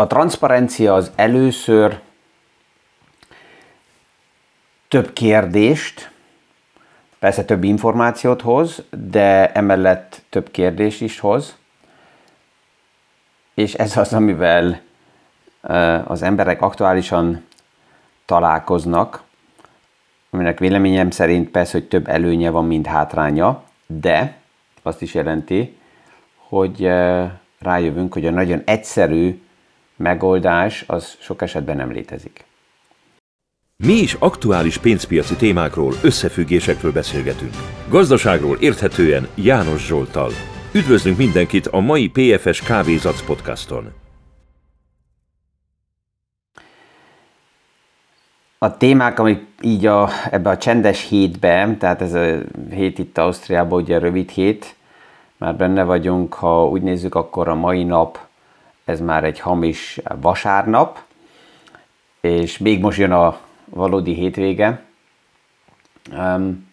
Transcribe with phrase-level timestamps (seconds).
[0.00, 2.00] a transzparencia az először
[4.88, 6.10] több kérdést,
[7.18, 11.56] persze több információt hoz, de emellett több kérdést is hoz.
[13.54, 14.80] És ez az, amivel
[16.04, 17.44] az emberek aktuálisan
[18.24, 19.22] találkoznak,
[20.30, 24.36] aminek véleményem szerint persze, hogy több előnye van, mint hátránya, de
[24.82, 25.78] azt is jelenti,
[26.36, 26.90] hogy
[27.58, 29.42] rájövünk, hogy a nagyon egyszerű
[29.98, 32.44] megoldás az sok esetben nem létezik.
[33.84, 37.52] Mi is aktuális pénzpiaci témákról, összefüggésekről beszélgetünk.
[37.88, 40.30] Gazdaságról érthetően János Zsoltal.
[40.72, 43.92] Üdvözlünk mindenkit a mai PFS Kávézac podcaston.
[48.58, 52.38] A témák, amik így a, ebbe a csendes hétbe, tehát ez a
[52.70, 54.74] hét itt Ausztriában, ugye a rövid hét,
[55.36, 58.27] már benne vagyunk, ha úgy nézzük, akkor a mai nap,
[58.88, 60.98] ez már egy hamis vasárnap,
[62.20, 64.80] és még most jön a valódi hétvége.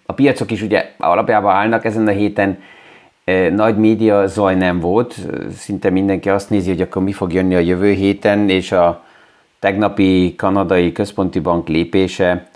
[0.06, 2.62] A piacok is ugye alapjában állnak ezen a héten,
[3.52, 5.18] nagy média zaj nem volt,
[5.58, 9.04] szinte mindenki azt nézi, hogy akkor mi fog jönni a jövő héten, és a
[9.60, 12.48] tegnapi kanadai központi bank lépése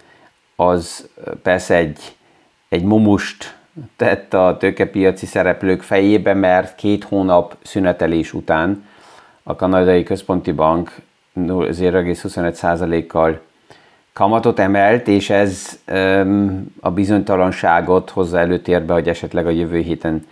[0.56, 1.10] az
[1.42, 2.00] persze egy,
[2.70, 3.58] egy momust
[3.96, 8.88] tett a tőkepiaci szereplők fejébe, mert két hónap szünetelés után
[9.50, 10.96] a kanadai központi bank
[11.40, 13.42] 0,25%-kal
[14.14, 15.80] kamatot emelt, és ez
[16.80, 20.26] a bizonytalanságot hozza előtérbe, hogy esetleg a jövő héten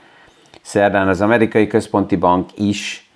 [0.62, 3.10] szerdán az amerikai központi bank is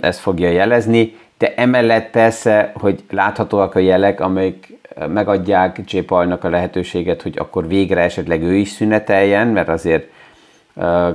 [0.00, 4.72] ezt fogja jelezni, de emellett persze, hogy láthatóak a jelek, amelyek
[5.08, 5.98] megadják J.
[6.08, 10.10] A lehetőséget, hogy akkor végre esetleg ő is szüneteljen, mert azért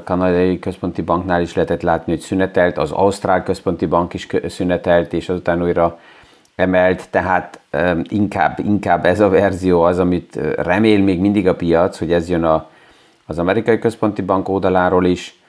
[0.03, 5.29] kanadai központi banknál is lehetett látni, hogy szünetelt, az Ausztrál központi bank is szünetelt, és
[5.29, 5.99] azután újra
[6.55, 7.59] emelt, tehát
[8.03, 12.43] inkább, inkább ez a verzió az, amit remél még mindig a piac, hogy ez jön
[12.43, 12.67] a,
[13.25, 15.39] az amerikai központi bank oldaláról is.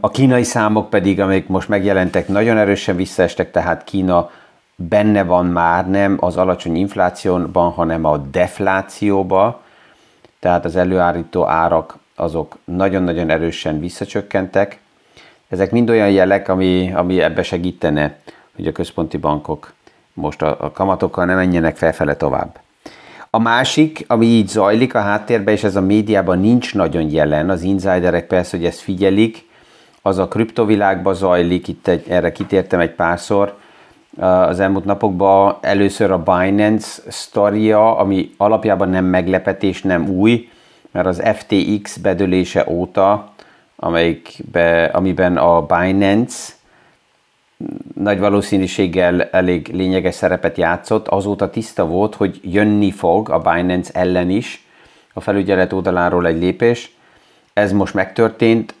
[0.00, 4.30] A kínai számok pedig, amik most megjelentek, nagyon erősen visszaestek, tehát Kína
[4.74, 9.62] benne van már nem az alacsony inflációban, hanem a deflációba,
[10.38, 14.78] tehát az előállító árak azok nagyon-nagyon erősen visszacsökkentek.
[15.48, 18.18] Ezek mind olyan jelek, ami, ami ebbe segítene
[18.60, 19.72] hogy a központi bankok
[20.12, 22.58] most a, a kamatokkal nem menjenek felfele tovább.
[23.30, 27.62] A másik, ami így zajlik a háttérben, és ez a médiában nincs nagyon jelen, az
[27.62, 29.48] insiderek persze, hogy ezt figyelik,
[30.02, 33.58] az a kriptovilágban zajlik, itt egy, erre kitértem egy párszor,
[34.18, 40.48] az elmúlt napokban először a Binance sztoria, ami alapjában nem meglepetés, nem új,
[40.90, 43.32] mert az FTX bedölése óta,
[43.76, 46.52] amelyikbe, amiben a Binance
[47.94, 54.30] nagy valószínűséggel elég lényeges szerepet játszott, azóta tiszta volt, hogy jönni fog a Binance ellen
[54.30, 54.64] is
[55.12, 56.94] a felügyelet oldaláról egy lépés.
[57.52, 58.74] Ez most megtörtént,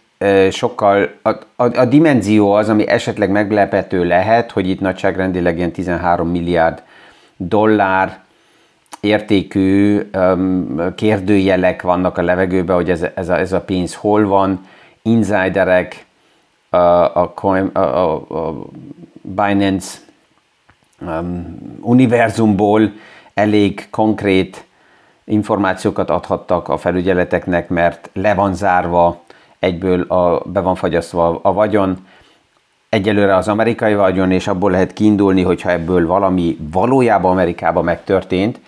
[0.50, 6.28] sokkal, a, a, a dimenzió az, ami esetleg meglepető lehet, hogy itt nagyságrendileg ilyen 13
[6.28, 6.82] milliárd
[7.36, 8.18] dollár
[9.00, 10.00] értékű
[10.94, 14.66] kérdőjelek vannak a levegőben, hogy ez, ez, a, ez a pénz hol van,
[15.02, 16.06] insiderek,
[16.70, 17.32] a, a,
[17.72, 18.66] a, a
[19.22, 19.98] Binance
[21.00, 22.92] um, univerzumból
[23.34, 24.64] elég konkrét
[25.24, 29.22] információkat adhattak a felügyeleteknek, mert le van zárva,
[29.58, 32.06] egyből a, be van fagyasztva a vagyon,
[32.88, 38.60] egyelőre az amerikai vagyon, és abból lehet kiindulni, hogyha ebből valami valójában Amerikában megtörtént,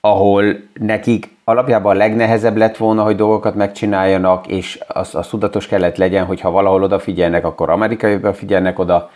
[0.00, 0.44] ahol
[0.80, 6.24] nekik alapjában a legnehezebb lett volna, hogy dolgokat megcsináljanak, és az, az tudatos kellett legyen,
[6.24, 9.10] hogy ha valahol odafigyelnek, akkor amerikai figyelnek oda.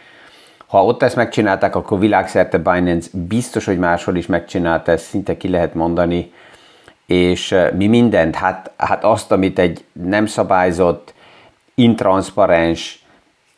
[0.66, 5.48] Ha ott ezt megcsinálták, akkor világszerte Binance biztos, hogy máshol is megcsinálta, ezt szinte ki
[5.48, 6.32] lehet mondani.
[7.06, 8.34] És mi mindent?
[8.34, 11.14] Hát, hát azt, amit egy nem szabályzott,
[11.74, 13.04] intranszparens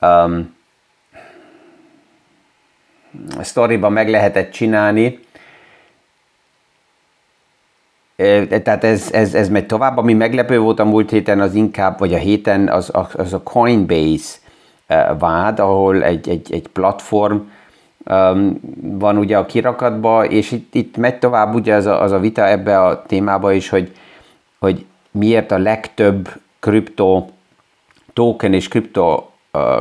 [0.00, 0.54] um,
[3.40, 5.20] sztoriban meg lehetett csinálni,
[8.16, 9.96] tehát ez, ez, ez megy tovább.
[9.96, 14.36] Ami meglepő volt a múlt héten, az inkább, vagy a héten, az, az a Coinbase
[15.18, 17.36] vád, ahol egy, egy, egy platform
[18.80, 22.48] van ugye a kirakatba, és itt, itt megy tovább ugye az a, az a vita
[22.48, 23.92] ebbe a témába is, hogy,
[24.58, 26.28] hogy miért a legtöbb
[26.60, 27.26] kripto
[28.12, 29.24] token és kripto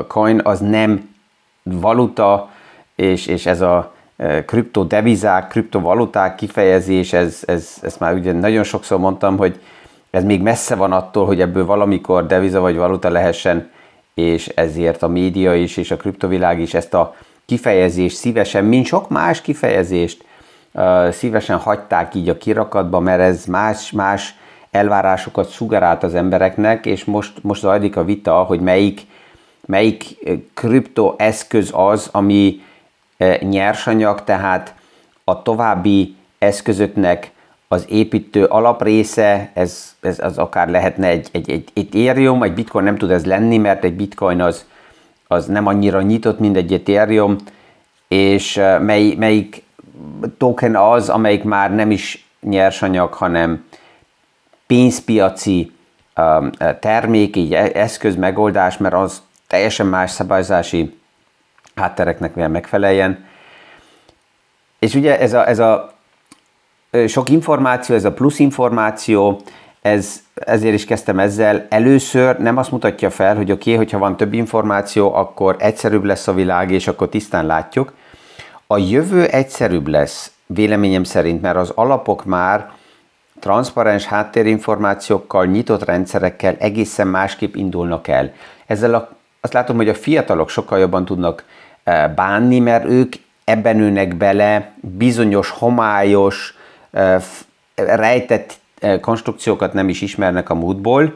[0.07, 1.15] coin az nem
[1.63, 2.49] valuta,
[2.95, 3.94] és, és ez a
[4.45, 9.59] kriptodevizák, kriptovaluták kifejezés, ez, ez, ezt már ugye nagyon sokszor mondtam, hogy
[10.09, 13.69] ez még messze van attól, hogy ebből valamikor deviza vagy valuta lehessen.
[14.13, 17.15] és ezért a média is, és a kriptovilág is ezt a
[17.45, 20.23] kifejezést szívesen, mint sok más kifejezést,
[21.09, 24.35] szívesen hagyták így a kirakatba, mert ez más-más
[24.71, 29.01] elvárásokat sugarált az embereknek, és most, most zajlik a vita, hogy melyik,
[29.65, 30.17] melyik
[30.53, 32.61] kriptoeszköz az, ami
[33.39, 34.73] nyersanyag, tehát
[35.23, 37.31] a további eszközöknek
[37.67, 42.97] az építő alaprésze, ez, ez az akár lehetne egy, egy, egy Ethereum, egy bitcoin nem
[42.97, 44.65] tud ez lenni, mert egy bitcoin az,
[45.27, 47.35] az nem annyira nyitott, mint egy Ethereum,
[48.07, 49.63] és mely, melyik
[50.37, 53.65] token az, amelyik már nem is nyersanyag, hanem
[54.67, 55.71] pénzpiaci
[56.17, 60.99] um, termék, így e, eszköz, megoldás, mert az teljesen más szabályzási
[61.75, 63.25] háttereknek kell megfeleljen.
[64.79, 65.93] És ugye ez a, ez a
[67.07, 69.41] sok információ, ez a plusz információ,
[69.81, 71.65] ez, ezért is kezdtem ezzel.
[71.69, 76.27] Először nem azt mutatja fel, hogy oké, okay, hogyha van több információ, akkor egyszerűbb lesz
[76.27, 77.93] a világ, és akkor tisztán látjuk.
[78.67, 82.71] A jövő egyszerűbb lesz, véleményem szerint, mert az alapok már
[83.39, 88.33] transzparens háttérinformációkkal, nyitott rendszerekkel egészen másképp indulnak el.
[88.65, 89.09] Ezzel a,
[89.41, 91.43] azt látom, hogy a fiatalok sokkal jobban tudnak
[92.15, 96.53] bánni, mert ők ebben ülnek bele bizonyos homályos,
[97.75, 98.59] rejtett
[99.01, 101.13] konstrukciókat nem is ismernek a múltból.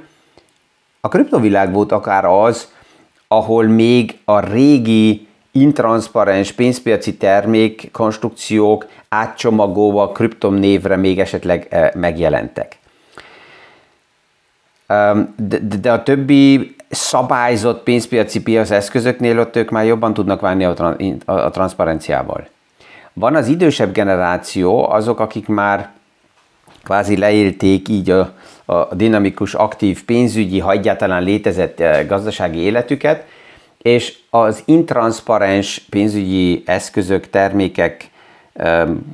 [1.01, 2.71] A kriptovilág volt akár az,
[3.27, 12.77] ahol még a régi intranszparens pénzpiaci termék konstrukciók átcsomagolva kriptom névre még esetleg megjelentek.
[15.35, 20.95] De, de a többi szabályzott pénzpiaci piac eszközöknél ott ők már jobban tudnak válni a,
[21.25, 22.47] a, a transzparenciával.
[23.13, 25.89] Van az idősebb generáció, azok, akik már
[26.83, 28.33] kvázi leélték így a,
[28.65, 33.25] a dinamikus, aktív pénzügyi, ha egyáltalán létezett eh, gazdasági életüket,
[33.81, 38.09] és az intranszparens pénzügyi eszközök, termékek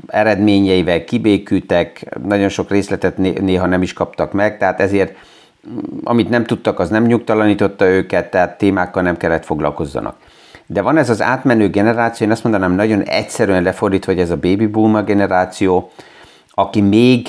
[0.08, 5.16] eredményeivel kibékültek, nagyon sok részletet néha nem is kaptak meg, tehát ezért
[6.04, 10.16] amit nem tudtak, az nem nyugtalanította őket, tehát témákkal nem kellett foglalkozzanak.
[10.66, 14.36] De van ez az átmenő generáció, én azt mondanám nagyon egyszerűen lefordítva, hogy ez a
[14.36, 15.92] baby boomer generáció,
[16.52, 17.28] aki még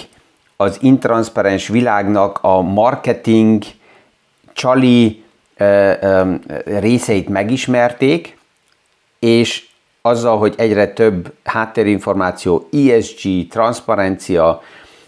[0.56, 3.62] az intranszparens világnak a marketing,
[4.52, 5.24] csali,
[6.64, 8.38] részeit megismerték,
[9.18, 9.66] és
[10.02, 14.62] azzal, hogy egyre több háttérinformáció, ESG, transzparencia,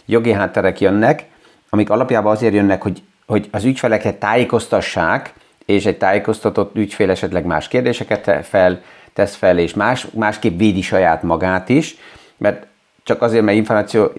[0.07, 1.27] jogi hátterek jönnek,
[1.71, 5.33] amik alapjában azért jönnek, hogy, hogy az ügyfeleket tájékoztassák,
[5.67, 8.83] és egy tájékoztatott ügyfél esetleg más kérdéseket fel,
[9.13, 11.97] tesz fel, és más, másképp védi saját magát is,
[12.37, 12.67] mert
[13.03, 14.11] csak azért, mert infláció,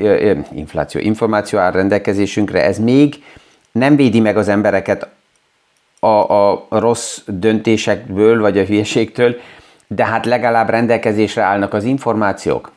[0.52, 3.24] infláció, információ áll rendelkezésünkre, ez még
[3.72, 5.08] nem védi meg az embereket
[6.00, 9.36] a, a rossz döntésekből, vagy a hülyeségtől,
[9.88, 12.72] de hát legalább rendelkezésre állnak az információk,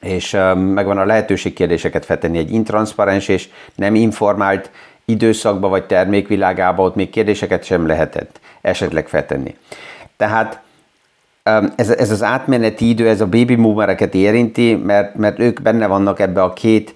[0.00, 4.70] és megvan a lehetőség kérdéseket feltenni egy intranszparens és nem informált
[5.06, 9.56] időszakba vagy termékvilágába, ott még kérdéseket sem lehetett esetleg feltenni.
[10.16, 10.60] Tehát
[11.76, 16.20] ez, ez az átmeneti idő, ez a baby boomereket érinti, mert, mert ők benne vannak
[16.20, 16.94] ebbe a két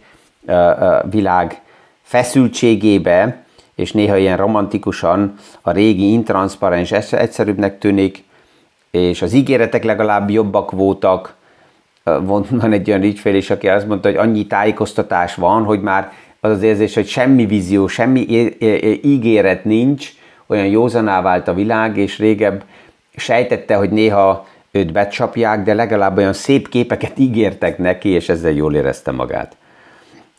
[1.11, 1.61] világ
[2.03, 8.25] feszültségébe, és néha ilyen romantikusan a régi intranszparens egyszerűbbnek tűnik,
[8.91, 11.35] és az ígéretek legalább jobbak voltak.
[12.51, 16.51] Van egy olyan ügyfél is, aki azt mondta, hogy annyi tájékoztatás van, hogy már az
[16.51, 18.27] az érzés, hogy semmi vízió, semmi
[19.03, 20.09] ígéret nincs,
[20.47, 22.65] olyan józaná vált a világ, és régebb
[23.17, 28.75] sejtette, hogy néha őt becsapják, de legalább olyan szép képeket ígértek neki, és ezzel jól
[28.75, 29.57] érezte magát.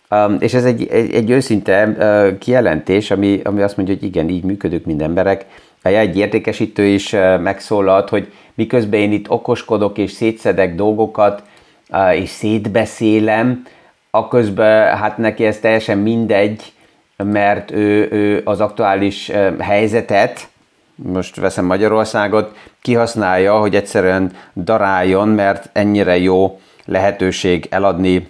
[0.10, 4.30] Um, és ez egy, egy, egy őszinte uh, kijelentés, ami, ami azt mondja, hogy igen,
[4.30, 5.46] így működünk mind emberek.
[5.82, 11.44] Egy értékesítő is uh, megszólalt, hogy miközben én itt okoskodok és szétszedek dolgokat,
[11.90, 13.64] uh, és szétbeszélem,
[14.12, 16.74] aközben hát neki ez teljesen mindegy,
[17.18, 20.50] mert ő, ő az aktuális helyzetet,
[20.96, 28.28] most veszem Magyarországot, kihasználja, hogy egyszerűen daráljon, mert ennyire jó lehetőség eladni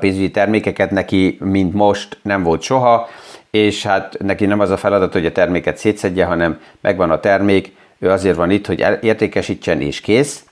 [0.00, 3.08] pénzügyi termékeket neki, mint most nem volt soha,
[3.50, 7.72] és hát neki nem az a feladat, hogy a terméket szétszedje, hanem megvan a termék,
[7.98, 10.44] ő azért van itt, hogy értékesítsen és kész.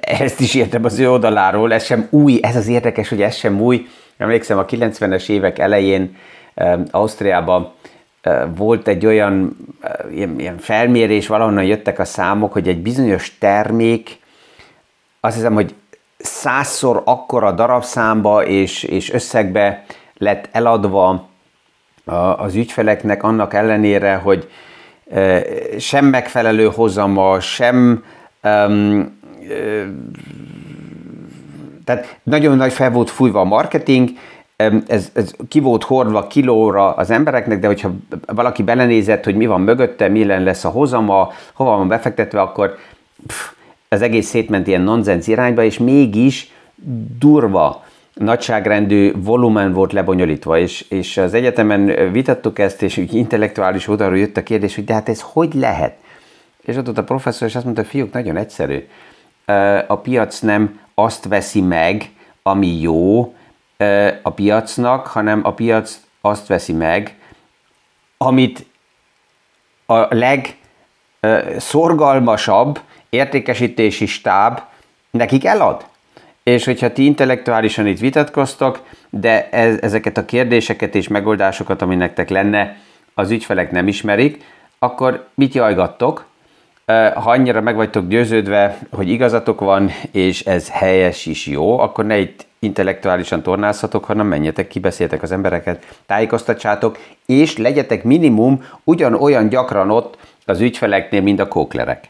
[0.00, 3.60] Ezt is értem az ő oldaláról, ez sem új, ez az érdekes, hogy ez sem
[3.60, 3.86] új.
[4.16, 6.16] Emlékszem, a 90-es évek elején
[6.90, 7.72] Ausztriában
[8.56, 9.56] volt egy olyan
[10.12, 14.18] ilyen felmérés, valahonnan jöttek a számok, hogy egy bizonyos termék,
[15.20, 15.74] azt hiszem, hogy
[16.18, 19.84] százszor akkora darabszámba és, és összegbe
[20.16, 21.28] lett eladva
[22.36, 24.50] az ügyfeleknek annak ellenére, hogy
[25.78, 28.04] sem megfelelő hozama, sem
[31.84, 34.10] tehát nagyon nagy fel volt fújva a marketing,
[34.86, 37.92] ez, ez ki volt hordva kilóra az embereknek, de hogyha
[38.26, 42.76] valaki belenézett, hogy mi van mögötte, milyen lesz a hozama, hova van befektetve, akkor
[43.26, 43.50] pff,
[43.88, 46.52] az egész szétment ilyen nonsens irányba, és mégis
[47.18, 54.18] durva nagyságrendű volumen volt lebonyolítva, és, és az egyetemen vitattuk ezt, és úgy intellektuális oldalról
[54.18, 55.94] jött a kérdés, hogy de hát ez hogy lehet?
[56.62, 58.84] És ott, ott a professzor, és azt mondta, fiúk, nagyon egyszerű.
[59.86, 62.10] A piac nem azt veszi meg,
[62.42, 63.34] ami jó
[64.22, 67.14] a piacnak, hanem a piac azt veszi meg,
[68.16, 68.66] amit
[69.86, 70.06] a
[71.20, 74.60] legszorgalmasabb értékesítési stáb
[75.10, 75.84] nekik elad.
[76.42, 82.28] És hogyha ti intellektuálisan itt vitatkoztok, de ez, ezeket a kérdéseket és megoldásokat, ami nektek
[82.28, 82.76] lenne,
[83.14, 84.44] az ügyfelek nem ismerik,
[84.78, 86.29] akkor mit jajgattok?
[87.14, 92.18] Ha annyira meg vagytok győződve, hogy igazatok van, és ez helyes is jó, akkor ne
[92.18, 99.90] itt intellektuálisan tornázhatok, hanem menjetek ki, beszéltek az embereket, tájékoztatsátok, és legyetek minimum ugyanolyan gyakran
[99.90, 102.08] ott az ügyfeleknél, mint a kóklerek.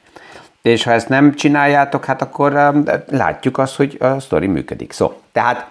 [0.63, 2.73] És ha ezt nem csináljátok, hát akkor
[3.11, 4.93] látjuk azt, hogy a sztori működik.
[4.93, 5.71] Szó, tehát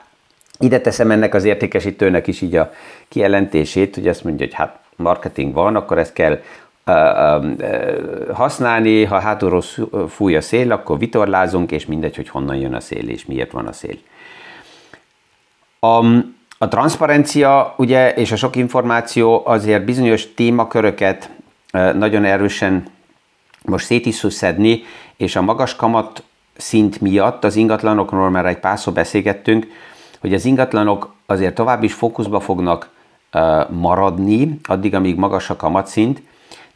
[0.59, 2.71] ide teszem ennek az értékesítőnek is így a
[3.07, 6.39] kijelentését, hogy azt mondja, hogy hát marketing van, akkor ezt kell
[8.33, 9.63] használni, ha hátulról
[10.07, 13.67] fúj a szél, akkor vitorlázunk, és mindegy, hogy honnan jön a szél, és miért van
[13.67, 13.95] a szél.
[15.79, 16.05] A,
[16.57, 21.29] a transzparencia ugye, és a sok információ azért bizonyos témaköröket
[21.71, 22.85] nagyon erősen
[23.65, 24.83] most szét is szedni,
[25.17, 26.23] és a magas kamat
[26.57, 29.67] szint miatt az ingatlanokról már egy párszor beszélgettünk,
[30.19, 32.89] hogy az ingatlanok azért tovább is fókuszba fognak
[33.69, 36.21] maradni, addig, amíg magas a kamatszint,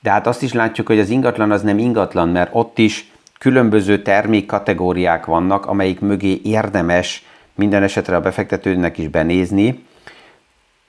[0.04, 4.02] de hát azt is látjuk, hogy az ingatlan az nem ingatlan, mert ott is különböző
[4.02, 9.86] termékkategóriák vannak, amelyik mögé érdemes minden esetre a befektetőnek is benézni.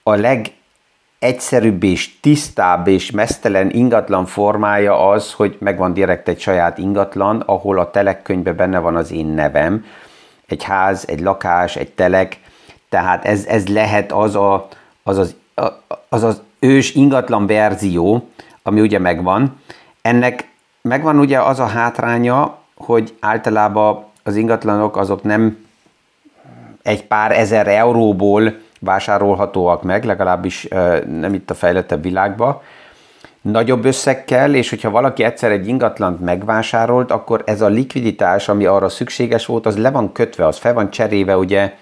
[0.03, 7.39] A legegyszerűbb és tisztább és mesztelen ingatlan formája az, hogy megvan direkt egy saját ingatlan,
[7.39, 9.85] ahol a telekkönyvben benne van az én nevem.
[10.47, 12.39] Egy ház, egy lakás, egy telek,
[12.89, 14.67] tehát ez, ez lehet az, a,
[15.03, 15.35] az, az,
[16.09, 18.29] az az ős ingatlan verzió,
[18.67, 19.59] ami ugye megvan.
[20.01, 20.49] Ennek
[20.81, 25.65] megvan ugye az a hátránya, hogy általában az ingatlanok azok nem
[26.81, 30.67] egy pár ezer euróból vásárolhatóak meg, legalábbis
[31.19, 32.61] nem itt a fejlettebb világban.
[33.41, 38.65] Nagyobb összeg kell, és hogyha valaki egyszer egy ingatlant megvásárolt, akkor ez a likviditás, ami
[38.65, 41.73] arra szükséges volt, az le van kötve, az fel van cseréve ugye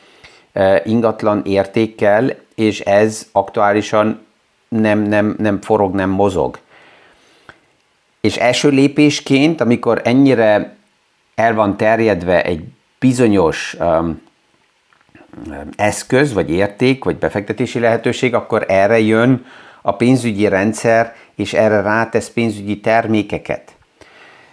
[0.83, 4.25] ingatlan értékkel, és ez aktuálisan
[4.67, 6.57] nem, nem, nem forog, nem mozog.
[8.27, 10.75] És első lépésként, amikor ennyire
[11.35, 12.63] el van terjedve egy
[12.99, 14.21] bizonyos um,
[15.75, 19.45] eszköz, vagy érték, vagy befektetési lehetőség, akkor erre jön
[19.81, 23.71] a pénzügyi rendszer, és erre rátesz pénzügyi termékeket.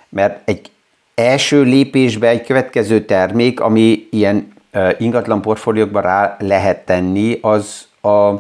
[0.09, 0.71] Mert egy
[1.15, 4.53] első lépésbe egy következő termék, ami ilyen
[4.99, 8.35] ingatlan portfóliókban rá lehet tenni, az a,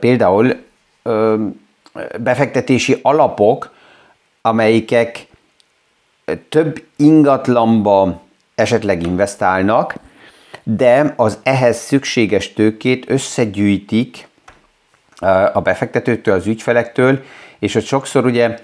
[0.00, 0.54] például
[2.20, 3.72] befektetési alapok,
[4.46, 5.26] amelyikek
[6.48, 8.20] több ingatlanba
[8.54, 9.94] esetleg investálnak,
[10.62, 14.28] de az ehhez szükséges tőkét összegyűjtik
[15.52, 17.22] a befektetőtől, az ügyfelektől,
[17.58, 18.58] és ott sokszor ugye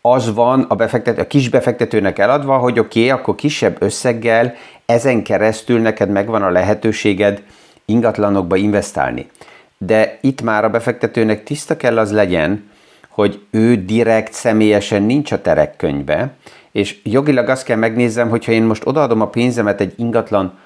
[0.00, 4.54] az van a, befektető, a kis befektetőnek eladva, hogy oké, okay, akkor kisebb összeggel
[4.86, 7.42] ezen keresztül neked megvan a lehetőséged
[7.84, 9.30] ingatlanokba investálni.
[9.78, 12.72] De itt már a befektetőnek tiszta kell az legyen,
[13.14, 16.34] hogy ő direkt személyesen nincs a terekkönyvbe,
[16.72, 20.58] és jogilag azt kell megnézzem, hogyha én most odaadom a pénzemet egy ingatlan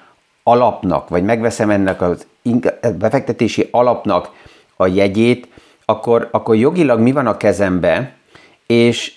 [0.43, 2.15] alapnak, vagy megveszem ennek a
[2.97, 4.29] befektetési alapnak
[4.75, 5.47] a jegyét,
[5.85, 8.13] akkor, akkor jogilag mi van a kezembe,
[8.65, 9.13] és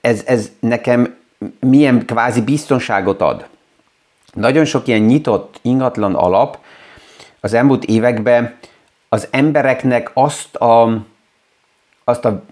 [0.00, 1.16] ez, ez nekem
[1.60, 3.46] milyen kvázi biztonságot ad.
[4.32, 6.58] Nagyon sok ilyen nyitott ingatlan alap
[7.40, 8.56] az elmúlt években
[9.08, 11.04] az embereknek azt a,
[12.04, 12.42] azt a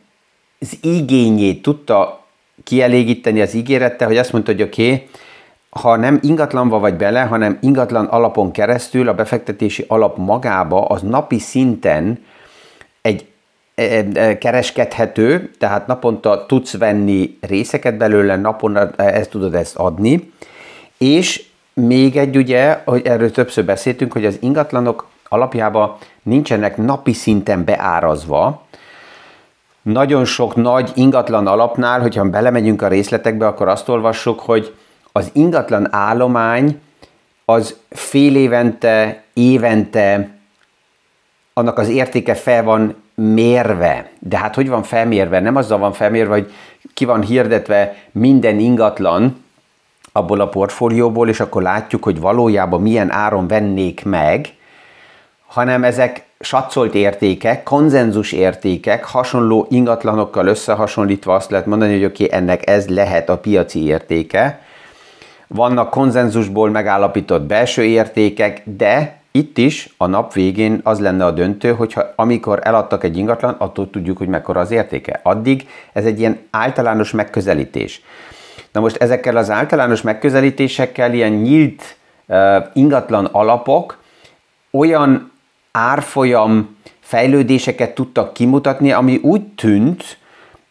[0.61, 2.25] az igényét tudta
[2.65, 5.09] kielégíteni az ígérette, hogy azt mondta, hogy oké, okay,
[5.71, 11.39] ha nem ingatlanba vagy bele, hanem ingatlan alapon keresztül a befektetési alap magába az napi
[11.39, 12.25] szinten
[13.03, 13.27] egy
[13.75, 20.33] e, e, kereskedhető, tehát naponta tudsz venni részeket belőle, napon ezt tudod ezt adni,
[20.99, 21.45] és
[21.75, 28.66] még egy ugye, hogy erről többször beszéltünk, hogy az ingatlanok alapjában nincsenek napi szinten beárazva,
[29.87, 34.75] nagyon sok nagy ingatlan alapnál, hogyha belemegyünk a részletekbe, akkor azt olvassuk, hogy
[35.12, 36.81] az ingatlan állomány
[37.45, 40.31] az fél évente, évente
[41.52, 44.11] annak az értéke fel van mérve.
[44.19, 45.40] De hát hogy van felmérve?
[45.40, 46.52] Nem azzal van felmérve, hogy
[46.95, 49.45] ki van hirdetve minden ingatlan
[50.12, 54.55] abból a portfólióból, és akkor látjuk, hogy valójában milyen áron vennék meg,
[55.47, 62.38] hanem ezek satszolt értékek, konzenzus értékek, hasonló ingatlanokkal összehasonlítva azt lehet mondani, hogy oké, okay,
[62.38, 64.61] ennek ez lehet a piaci értéke.
[65.47, 71.73] Vannak konzenzusból megállapított belső értékek, de itt is a nap végén az lenne a döntő,
[71.73, 75.21] hogyha amikor eladtak egy ingatlan, attól tudjuk, hogy mekkora az értéke.
[75.23, 78.03] Addig ez egy ilyen általános megközelítés.
[78.73, 83.99] Na most ezekkel az általános megközelítésekkel ilyen nyílt uh, ingatlan alapok
[84.71, 85.31] olyan
[85.76, 90.18] árfolyam fejlődéseket tudtak kimutatni, ami úgy tűnt,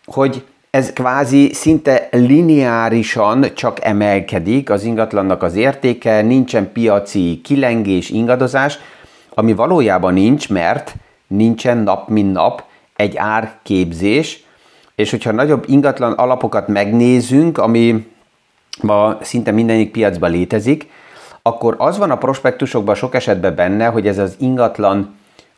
[0.05, 4.69] hogy ez kvázi szinte lineárisan csak emelkedik.
[4.69, 8.77] Az ingatlannak az értéke, nincsen piaci kilengés, ingadozás,
[9.33, 10.95] ami valójában nincs, mert
[11.27, 12.63] nincsen nap mint nap
[12.95, 14.43] egy árképzés,
[14.95, 18.07] és hogyha nagyobb ingatlan alapokat megnézünk, ami
[18.81, 20.89] ma szinte mindenik piacban létezik,
[21.47, 25.17] akkor az van a prospektusokban sok esetben benne, hogy ez az ingatlan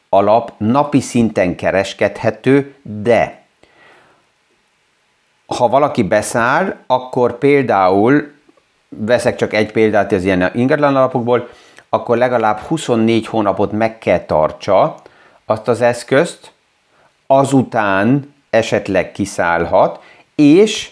[0.10, 3.41] alap napi szinten kereskedhető, de
[5.46, 8.32] ha valaki beszáll, akkor például,
[8.89, 11.50] veszek csak egy példát az ilyen ingatlan alapokból,
[11.89, 14.96] akkor legalább 24 hónapot meg kell tartsa
[15.46, 16.51] azt az eszközt,
[17.27, 20.00] azután esetleg kiszállhat,
[20.36, 20.91] és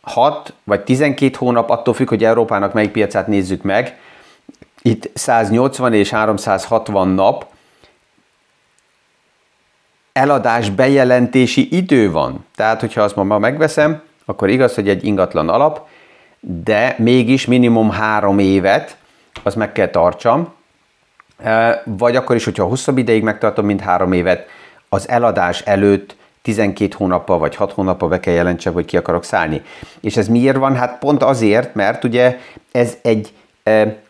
[0.00, 4.06] 6 vagy 12 hónap, attól függ, hogy Európának melyik piacát nézzük meg,
[4.88, 7.46] itt 180 és 360 nap
[10.12, 12.46] eladás bejelentési idő van.
[12.54, 15.88] Tehát, hogyha azt ma megveszem, akkor igaz, hogy egy ingatlan alap,
[16.40, 18.96] de mégis minimum három évet,
[19.42, 20.52] az meg kell tartsam,
[21.84, 24.46] vagy akkor is, hogyha hosszabb ideig megtartom, mint három évet,
[24.88, 29.62] az eladás előtt 12 hónappal vagy 6 hónappal be kell jelentsem, hogy ki akarok szállni.
[30.00, 30.76] És ez miért van?
[30.76, 32.38] Hát pont azért, mert ugye
[32.72, 33.32] ez egy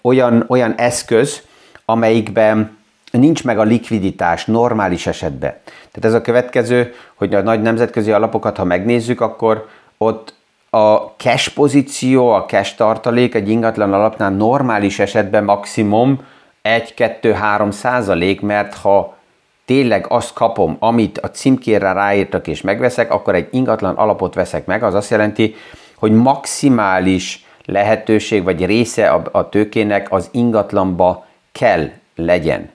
[0.03, 1.43] olyan, olyan eszköz,
[1.85, 2.77] amelyikben
[3.11, 5.57] nincs meg a likviditás normális esetben.
[5.65, 9.69] Tehát ez a következő, hogy a nagy nemzetközi alapokat, ha megnézzük, akkor
[9.99, 10.35] ott
[10.71, 16.21] a cash pozíció, a cash tartalék egy ingatlan alapnál normális esetben maximum
[16.63, 19.17] 1-2-3 százalék, mert ha
[19.65, 24.83] tényleg azt kapom, amit a címkérre ráírtak és megveszek, akkor egy ingatlan alapot veszek meg,
[24.83, 25.55] az azt jelenti,
[25.95, 32.71] hogy maximális lehetőség vagy része a, a tőkének az ingatlanba kell legyen.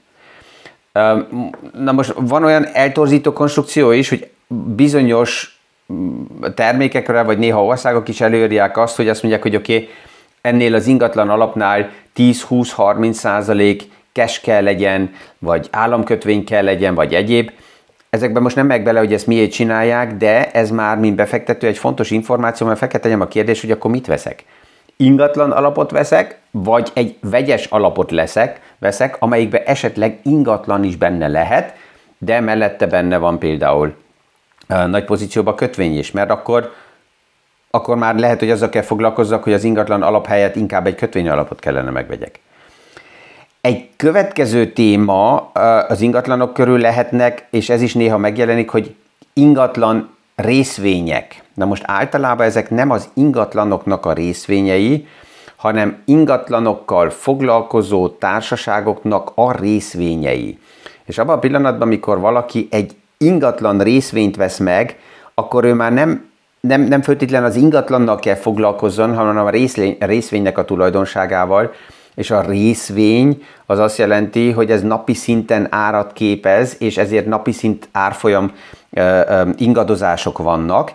[1.78, 4.30] Na most van olyan eltorzító konstrukció is, hogy
[4.76, 5.60] bizonyos
[5.94, 6.24] mm,
[6.56, 9.90] termékekre, vagy néha országok is előírják azt, hogy azt mondják, hogy oké, okay,
[10.42, 17.52] ennél az ingatlan alapnál 10-20-30 százalék cash kell legyen, vagy államkötvény kell legyen, vagy egyéb.
[18.10, 21.78] Ezekben most nem meg bele, hogy ezt miért csinálják, de ez már, mint befektető, egy
[21.78, 24.44] fontos információ, mert fel a kérdés, hogy akkor mit veszek
[24.98, 31.74] ingatlan alapot veszek, vagy egy vegyes alapot leszek, veszek, amelyikben esetleg ingatlan is benne lehet,
[32.18, 33.96] de mellette benne van például
[34.68, 36.72] nagy pozícióban kötvény is, mert akkor,
[37.72, 41.30] akkor már lehet, hogy azzal kell foglalkozzak, hogy az ingatlan alap helyett inkább egy kötvény
[41.30, 42.40] alapot kellene megvegyek.
[43.62, 45.52] Egy következő téma
[45.88, 48.96] az ingatlanok körül lehetnek, és ez is néha megjelenik, hogy
[49.34, 51.44] ingatlan részvények.
[51.54, 55.08] Na most általában ezek nem az ingatlanoknak a részvényei,
[55.56, 60.60] hanem ingatlanokkal foglalkozó társaságoknak a részvényei.
[61.06, 64.98] És abban a pillanatban, amikor valaki egy ingatlan részvényt vesz meg,
[65.34, 70.58] akkor ő már nem, nem, nem föltétlen az ingatlannal kell foglalkozzon, hanem a részlény, részvénynek
[70.58, 71.74] a tulajdonságával,
[72.16, 77.52] és a részvény az azt jelenti, hogy ez napi szinten árat képez, és ezért napi
[77.52, 78.52] szint árfolyam
[79.58, 80.92] ingadozások vannak,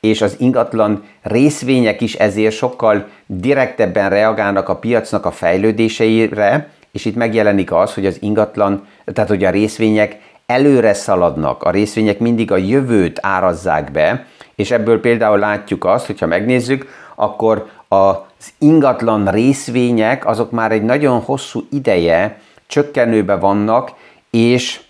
[0.00, 7.16] és az ingatlan részvények is ezért sokkal direktebben reagálnak a piacnak a fejlődéseire, és itt
[7.16, 12.56] megjelenik az, hogy az ingatlan, tehát hogy a részvények előre szaladnak, a részvények mindig a
[12.56, 20.50] jövőt árazzák be, és ebből például látjuk azt, hogyha megnézzük, akkor az ingatlan részvények azok
[20.50, 23.92] már egy nagyon hosszú ideje csökkenőbe vannak,
[24.30, 24.80] és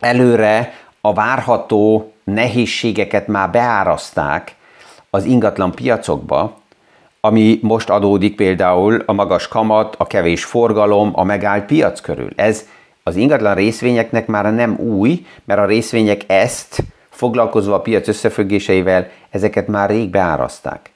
[0.00, 0.74] előre
[1.04, 4.54] a várható nehézségeket már beáraszták
[5.10, 6.56] az ingatlan piacokba,
[7.20, 12.30] ami most adódik például a magas kamat, a kevés forgalom, a megállt piac körül.
[12.36, 12.66] Ez
[13.02, 19.66] az ingatlan részvényeknek már nem új, mert a részvények ezt foglalkozva a piac összefüggéseivel, ezeket
[19.66, 20.90] már rég beáraszták.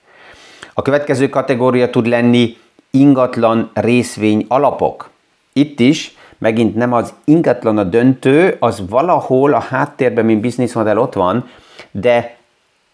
[0.75, 2.57] A következő kategória tud lenni
[2.91, 5.11] ingatlan részvény alapok.
[5.53, 11.15] Itt is megint nem az ingatlan a döntő, az valahol a háttérben, mint bizniszmodell ott
[11.15, 11.49] van,
[11.91, 12.37] de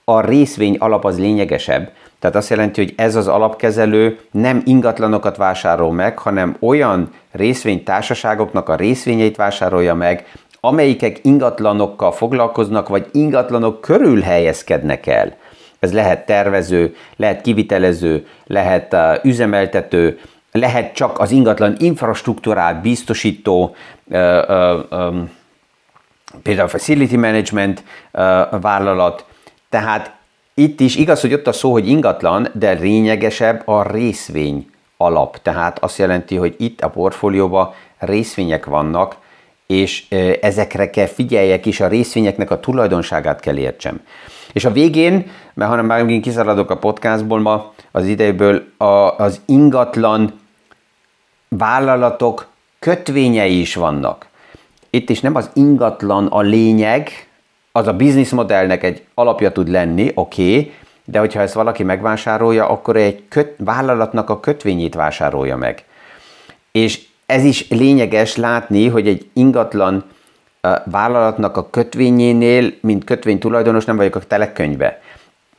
[0.04, 1.90] a részvény alap az lényegesebb.
[2.18, 8.76] Tehát azt jelenti, hogy ez az alapkezelő nem ingatlanokat vásárol meg, hanem olyan részvénytársaságoknak a
[8.76, 10.26] részvényeit vásárolja meg,
[10.60, 15.36] amelyikek ingatlanokkal foglalkoznak, vagy ingatlanok körül helyezkednek el.
[15.78, 20.18] Ez lehet tervező, lehet kivitelező, lehet uh, üzemeltető,
[20.52, 23.74] lehet csak az ingatlan infrastruktúrát biztosító,
[26.42, 27.82] például facility management
[28.60, 29.24] vállalat.
[29.68, 30.14] Tehát
[30.54, 35.42] itt is igaz, hogy ott a szó, hogy ingatlan, de lényegesebb a részvény alap.
[35.42, 39.16] Tehát azt jelenti, hogy itt a portfólióban részvények vannak,
[39.66, 40.04] és
[40.40, 44.00] ezekre kell figyeljek, és a részvényeknek a tulajdonságát kell értsem.
[44.52, 48.62] És a végén, mert hanem már megint kiszaladok a podcastból ma, az idejéből
[49.16, 50.40] az ingatlan
[51.56, 52.46] vállalatok
[52.78, 54.26] kötvényei is vannak.
[54.90, 57.10] Itt is nem az ingatlan a lényeg,
[57.72, 60.72] az a bizniszmodellnek egy alapja tud lenni, oké, okay,
[61.04, 65.84] de hogyha ezt valaki megvásárolja, akkor egy köt, vállalatnak a kötvényét vásárolja meg.
[66.72, 70.04] És ez is lényeges látni, hogy egy ingatlan
[70.84, 75.00] vállalatnak a kötvényénél, mint kötvény tulajdonos nem vagyok a telekönyvbe,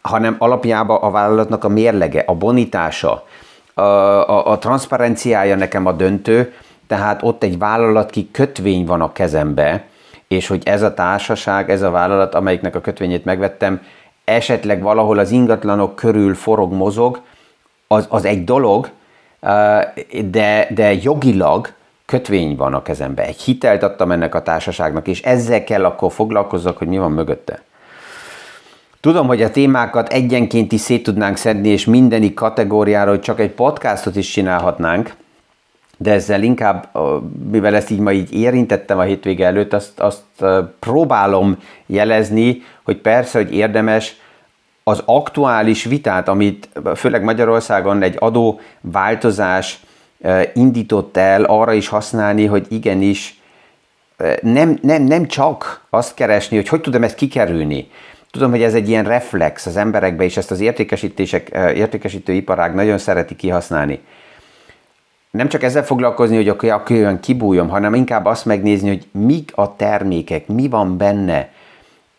[0.01, 3.27] hanem alapjában a vállalatnak a mérlege, a bonitása,
[3.73, 6.53] a, a, a transzparenciája nekem a döntő,
[6.87, 9.85] tehát ott egy vállalat ki kötvény van a kezembe,
[10.27, 13.81] és hogy ez a társaság, ez a vállalat, amelyiknek a kötvényét megvettem,
[14.23, 17.21] esetleg valahol az ingatlanok körül forog, mozog,
[17.87, 18.89] az, az egy dolog,
[20.31, 21.73] de, de jogilag
[22.05, 23.23] kötvény van a kezembe.
[23.25, 27.61] Egy hitelt adtam ennek a társaságnak, és ezzel kell akkor foglalkozzak, hogy mi van mögötte.
[29.03, 34.15] Tudom, hogy a témákat egyenként is szét tudnánk szedni, és mindeni kategóriáról csak egy podcastot
[34.15, 35.15] is csinálhatnánk,
[35.97, 36.89] de ezzel inkább,
[37.51, 40.21] mivel ezt így ma így érintettem a hétvége előtt, azt, azt
[40.79, 44.15] próbálom jelezni, hogy persze, hogy érdemes
[44.83, 49.79] az aktuális vitát, amit főleg Magyarországon egy adó változás
[50.53, 53.41] indított el, arra is használni, hogy igenis
[54.41, 57.87] nem, nem, nem csak azt keresni, hogy hogy tudom ezt kikerülni.
[58.33, 62.97] Tudom, hogy ez egy ilyen reflex az emberekbe, és ezt az értékesítések, értékesítő iparág nagyon
[62.97, 63.99] szereti kihasználni.
[65.31, 69.51] Nem csak ezzel foglalkozni, hogy akkor, akkor olyan kibújom, hanem inkább azt megnézni, hogy mik
[69.55, 71.49] a termékek, mi van benne,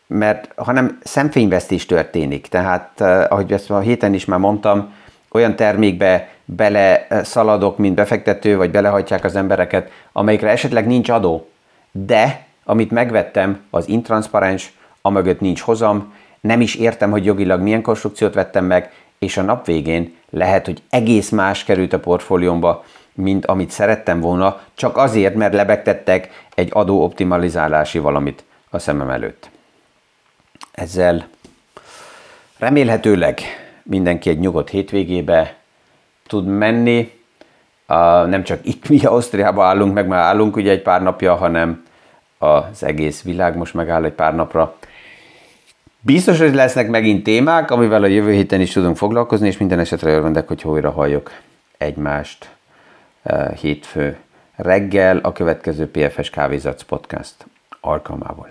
[0.07, 2.47] mert hanem szemfényvesztés történik.
[2.47, 4.95] Tehát, eh, ahogy ezt a héten is már mondtam,
[5.31, 11.49] olyan termékbe bele szaladok, mint befektető, vagy belehajtják az embereket, amelyikre esetleg nincs adó,
[11.93, 14.73] de amit megvettem, az intranszparens,
[15.07, 19.67] amögött nincs hozam, nem is értem, hogy jogilag milyen konstrukciót vettem meg, és a nap
[19.67, 25.55] végén lehet, hogy egész más került a portfóliómba, mint amit szerettem volna, csak azért, mert
[25.55, 29.51] lebegtettek egy adóoptimalizálási valamit a szemem előtt.
[30.73, 31.27] Ezzel
[32.59, 33.41] remélhetőleg
[33.83, 35.57] mindenki egy nyugodt hétvégébe
[36.27, 37.13] tud menni.
[38.27, 41.85] Nem csak itt mi Ausztriába állunk, meg már állunk ugye egy pár napja, hanem
[42.39, 44.77] az egész világ most megáll egy pár napra.
[46.07, 50.11] Biztos, hogy lesznek megint témák, amivel a jövő héten is tudunk foglalkozni, és minden esetre
[50.11, 51.31] örvendek, hogy újra halljuk
[51.79, 52.51] egymást
[53.61, 54.17] hétfő
[54.57, 57.47] reggel a következő PFS Kávézatsz podcast
[57.81, 58.49] alkalmából.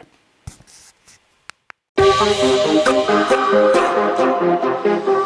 [4.86, 5.23] Thank you.